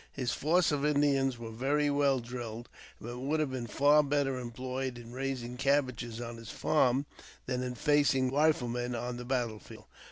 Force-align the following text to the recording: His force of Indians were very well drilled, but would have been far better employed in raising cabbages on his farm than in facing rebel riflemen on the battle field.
His 0.13 0.31
force 0.31 0.71
of 0.71 0.83
Indians 0.83 1.37
were 1.37 1.51
very 1.51 1.91
well 1.91 2.19
drilled, 2.19 2.69
but 2.99 3.19
would 3.19 3.39
have 3.39 3.51
been 3.51 3.67
far 3.67 4.01
better 4.01 4.39
employed 4.39 4.97
in 4.97 5.11
raising 5.11 5.57
cabbages 5.57 6.19
on 6.19 6.37
his 6.37 6.49
farm 6.49 7.05
than 7.45 7.61
in 7.61 7.75
facing 7.75 8.25
rebel 8.33 8.39
riflemen 8.67 8.95
on 8.95 9.17
the 9.17 9.25
battle 9.25 9.59
field. 9.59 9.85